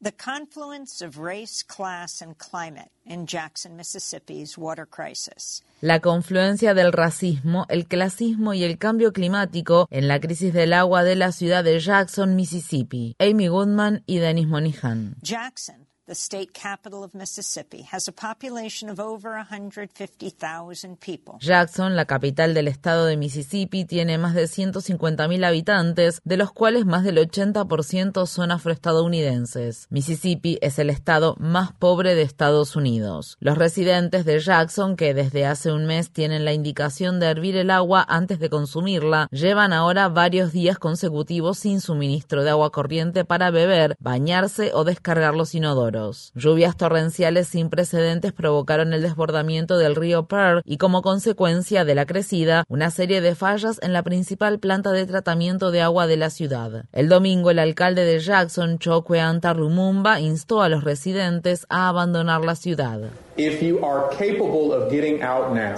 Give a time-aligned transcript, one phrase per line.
[0.00, 5.64] The confluence of race, class, and climate in Jackson, Mississippi's water crisis.
[5.80, 11.04] La confluencia del racismo, el clasismo y el cambio climático en la crisis del agua
[11.04, 13.14] de la ciudad de Jackson, Mississippi.
[13.18, 15.16] Amy Goodman y Dennis Monihan.
[15.22, 21.34] Jackson the state capital of Mississippi, has a population of over 150,000 people.
[21.38, 26.86] Jackson, la capital del estado de Mississippi, tiene más de 150.000 habitantes, de los cuales
[26.86, 29.86] más del 80% son afroestadounidenses.
[29.90, 32.97] Mississippi es el estado más pobre de Estados Unidos.
[33.40, 37.70] Los residentes de Jackson, que desde hace un mes tienen la indicación de hervir el
[37.70, 43.50] agua antes de consumirla, llevan ahora varios días consecutivos sin suministro de agua corriente para
[43.50, 46.32] beber, bañarse o descargar los inodoros.
[46.34, 52.06] Lluvias torrenciales sin precedentes provocaron el desbordamiento del río Pearl y como consecuencia de la
[52.06, 56.30] crecida, una serie de fallas en la principal planta de tratamiento de agua de la
[56.30, 56.84] ciudad.
[56.92, 59.18] El domingo, el alcalde de Jackson, Chokwe
[59.56, 62.87] Lumumba, instó a los residentes a abandonar la ciudad.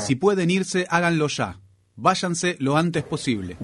[0.01, 1.61] Si pueden irse, háganlo ya.
[2.03, 3.59] Váyanse lo antes posible.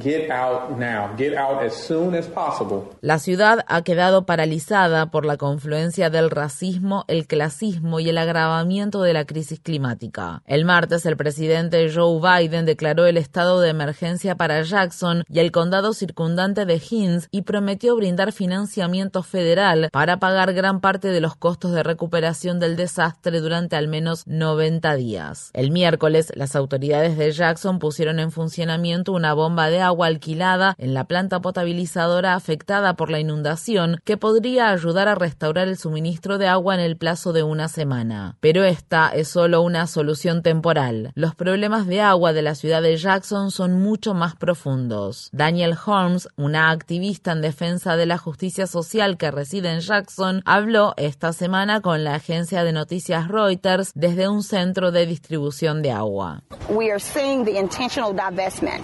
[3.01, 9.01] La ciudad ha quedado paralizada por la confluencia del racismo, el clasismo y el agravamiento
[9.01, 10.43] de la crisis climática.
[10.45, 15.51] El martes, el presidente Joe Biden declaró el estado de emergencia para Jackson y el
[15.51, 21.37] condado circundante de Hinds y prometió brindar financiamiento federal para pagar gran parte de los
[21.37, 25.51] costos de recuperación del desastre durante al menos 90 días.
[25.55, 30.75] El miércoles, las autoridades de Jackson pusieron en en funcionamiento una bomba de agua alquilada
[30.79, 36.37] en la planta potabilizadora afectada por la inundación que podría ayudar a restaurar el suministro
[36.37, 38.37] de agua en el plazo de una semana.
[38.41, 41.13] Pero esta es solo una solución temporal.
[41.15, 45.31] Los problemas de agua de la ciudad de Jackson son mucho más profundos.
[45.33, 50.95] Daniel Holmes, una activista en defensa de la justicia social que reside en Jackson, habló
[50.97, 56.43] esta semana con la agencia de noticias Reuters desde un centro de distribución de agua.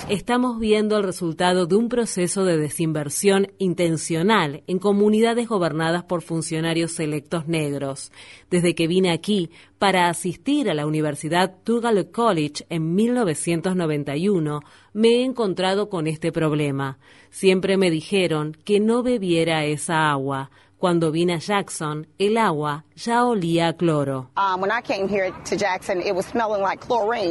[0.09, 6.93] Estamos viendo el resultado de un proceso de desinversión intencional en comunidades gobernadas por funcionarios
[6.93, 8.11] selectos negros.
[8.51, 14.61] Desde que vine aquí para asistir a la Universidad Tougaloo College en 1991,
[14.93, 16.99] me he encontrado con este problema.
[17.31, 20.51] Siempre me dijeron que no bebiera esa agua.
[20.83, 24.31] Cuando vine a Jackson, el agua ya olía a cloro.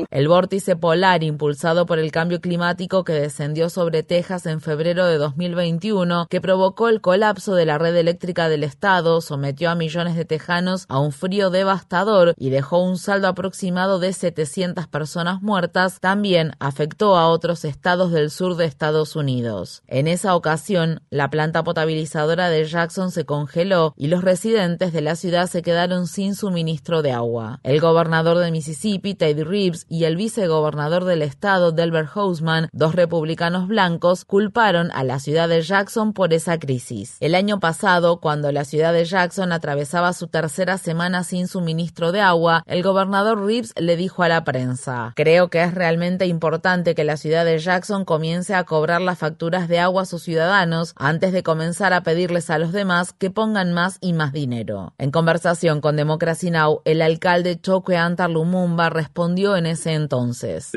[0.09, 5.17] El vórtice polar impulsado por el cambio climático que descendió sobre Texas en febrero de
[5.17, 10.23] 2021, que provocó el colapso de la red eléctrica del estado, sometió a millones de
[10.23, 16.53] tejanos a un frío devastador y dejó un saldo aproximado de 700 personas muertas, también
[16.59, 19.83] afectó a otros estados del sur de Estados Unidos.
[19.87, 25.15] En esa ocasión, la planta potabilizadora de Jackson se congeló y los residentes de la
[25.15, 27.59] ciudad se quedaron sin suministro de agua.
[27.63, 33.67] El gobernador de Mississippi, Ted Reeves, y el vicegobernador del estado, Delbert Hoseman, dos republicanos
[33.67, 37.17] blancos, culparon a la ciudad de Jackson por esa crisis.
[37.19, 42.21] El año pasado, cuando la ciudad de Jackson atravesaba su tercera semana sin suministro de
[42.21, 47.03] agua, el gobernador Reeves le dijo a la prensa, creo que es realmente importante que
[47.03, 51.33] la ciudad de Jackson comience a cobrar las facturas de agua a sus ciudadanos antes
[51.33, 54.93] de comenzar a pedirles a los demás que pongan más y más dinero.
[54.97, 60.71] En conversación con Democracy Now!, el alcalde Chokwe Antar Lumumba respondió en ese entonces.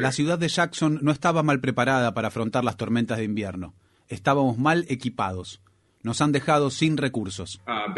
[0.00, 3.74] La ciudad de Jackson no estaba mal preparada para afrontar las tormentas de invierno.
[4.08, 5.62] Estábamos mal equipados.
[6.02, 7.60] Nos han dejado sin recursos.
[7.66, 7.92] Uh,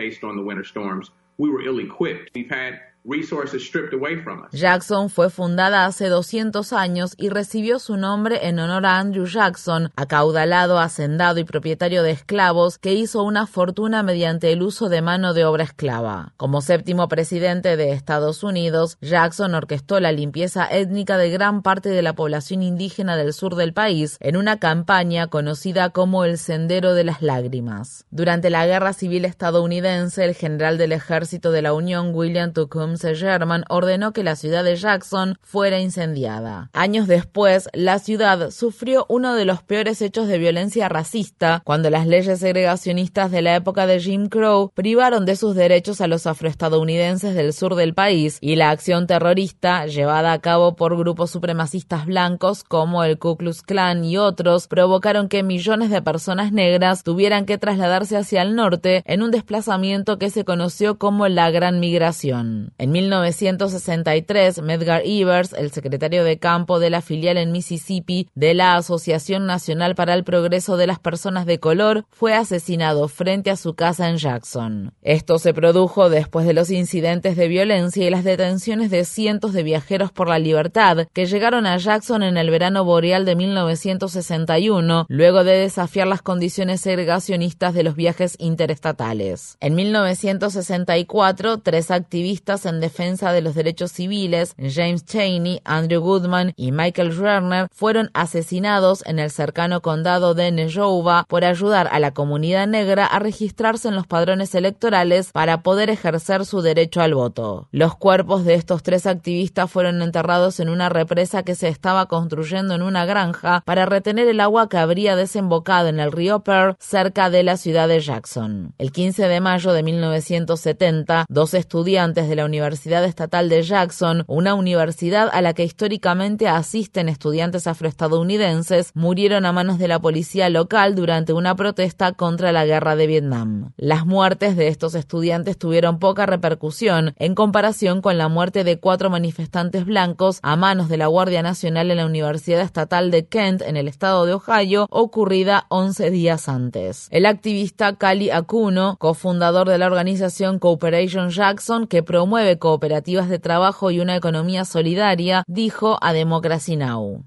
[4.51, 9.93] Jackson fue fundada hace 200 años y recibió su nombre en honor a Andrew Jackson,
[9.95, 15.35] acaudalado, hacendado y propietario de esclavos que hizo una fortuna mediante el uso de mano
[15.35, 16.33] de obra esclava.
[16.37, 22.03] Como séptimo presidente de Estados Unidos, Jackson orquestó la limpieza étnica de gran parte de
[22.03, 27.05] la población indígena del sur del país en una campaña conocida como el Sendero de
[27.05, 28.05] las Lágrimas.
[28.11, 33.65] Durante la Guerra Civil estadounidense, el general del Ejército de la Unión, William Tecumseh German
[33.69, 36.71] ordenó que la ciudad de Jackson fuera incendiada.
[36.73, 42.07] Años después, la ciudad sufrió uno de los peores hechos de violencia racista cuando las
[42.07, 47.35] leyes segregacionistas de la época de Jim Crow privaron de sus derechos a los afroestadounidenses
[47.35, 52.65] del sur del país y la acción terrorista llevada a cabo por grupos supremacistas blancos
[52.65, 57.59] como el Ku Klux Klan y otros provocaron que millones de personas negras tuvieran que
[57.59, 62.73] trasladarse hacia el norte en un desplazamiento que se conoció como la Gran Migración.
[62.87, 68.77] En 1963, Medgar Evers, el secretario de campo de la filial en Mississippi de la
[68.77, 73.75] Asociación Nacional para el Progreso de las Personas de Color, fue asesinado frente a su
[73.75, 74.93] casa en Jackson.
[75.03, 79.65] Esto se produjo después de los incidentes de violencia y las detenciones de cientos de
[79.65, 85.43] viajeros por la libertad que llegaron a Jackson en el verano boreal de 1961, luego
[85.43, 89.57] de desafiar las condiciones segregacionistas de los viajes interestatales.
[89.59, 96.73] En 1964, tres activistas en defensa de los derechos civiles, James Cheney, Andrew Goodman y
[96.73, 102.67] Michael Schwerner, fueron asesinados en el cercano condado de Nejowa por ayudar a la comunidad
[102.67, 107.69] negra a registrarse en los padrones electorales para poder ejercer su derecho al voto.
[107.71, 112.75] Los cuerpos de estos tres activistas fueron enterrados en una represa que se estaba construyendo
[112.75, 117.31] en una granja para retener el agua que habría desembocado en el río Pearl cerca
[117.31, 118.75] de la ciudad de Jackson.
[118.79, 124.55] El 15 de mayo de 1970, dos estudiantes de la Universidad Estatal de Jackson, una
[124.55, 130.95] universidad a la que históricamente asisten estudiantes afroestadounidenses, murieron a manos de la policía local
[130.95, 133.73] durante una protesta contra la guerra de Vietnam.
[133.77, 139.11] Las muertes de estos estudiantes tuvieron poca repercusión en comparación con la muerte de cuatro
[139.11, 143.77] manifestantes blancos a manos de la Guardia Nacional en la Universidad Estatal de Kent en
[143.77, 147.09] el estado de Ohio, ocurrida 11 días antes.
[147.11, 153.91] El activista Cali Akuno, cofundador de la organización Cooperation Jackson, que promueve cooperativas de trabajo
[153.91, 157.25] y una economía solidaria, dijo a Democracy Now!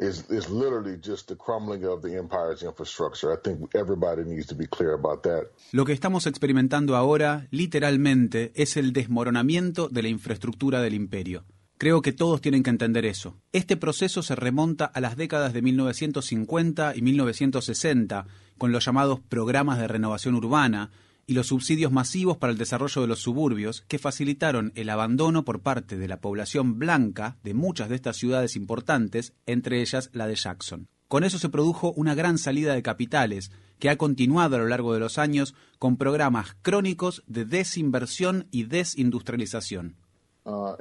[0.00, 3.32] is is literally just the crumbling of the empire's infrastructure.
[3.32, 5.50] I think everybody needs to be clear about that.
[5.72, 11.44] Lo que estamos experimentando ahora, literalmente, es el desmoronamiento de la infraestructura del imperio.
[11.78, 13.36] Creo que todos tienen que entender eso.
[13.52, 18.26] Este proceso se remonta a las décadas de 1950 y 1960,
[18.58, 20.90] con los llamados programas de renovación urbana,
[21.30, 25.60] y los subsidios masivos para el desarrollo de los suburbios que facilitaron el abandono por
[25.60, 30.34] parte de la población blanca de muchas de estas ciudades importantes, entre ellas la de
[30.34, 30.88] Jackson.
[31.06, 34.92] Con eso se produjo una gran salida de capitales, que ha continuado a lo largo
[34.92, 39.94] de los años con programas crónicos de desinversión y desindustrialización.
[40.42, 40.74] Uh,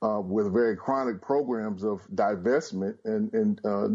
[0.00, 0.46] Uh, with
[3.04, 3.88] and uh.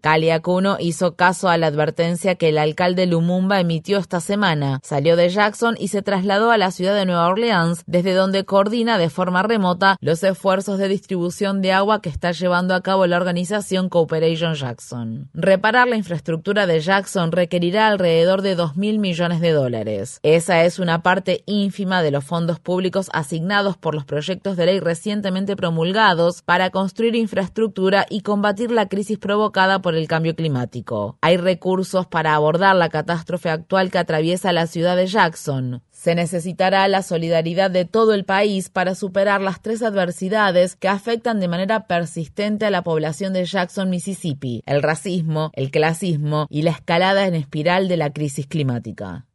[0.00, 4.80] Caliacuno hizo caso a la advertencia que el alcalde Lumumba emitió esta semana.
[4.82, 8.96] Salió de Jackson y se trasladó a la ciudad de Nueva Orleans, desde donde coordina
[8.96, 13.18] de forma remota los esfuerzos de distribución de agua que está llevando a cabo la
[13.18, 15.28] organización Cooperation Jackson.
[15.34, 20.20] Reparar la infraestructura de Jackson requerirá alrededor de 2 mil millones de dólares.
[20.22, 24.80] Esa es una parte ínfima de los fondos públicos asignados por los proyectos de y
[24.80, 31.18] recientemente promulgados para construir infraestructura y combatir la crisis provocada por el cambio climático.
[31.20, 35.82] Hay recursos para abordar la catástrofe actual que atraviesa la ciudad de Jackson.
[35.90, 41.40] Se necesitará la solidaridad de todo el país para superar las tres adversidades que afectan
[41.40, 46.70] de manera persistente a la población de Jackson, Mississippi, el racismo, el clasismo y la
[46.70, 49.26] escalada en espiral de la crisis climática.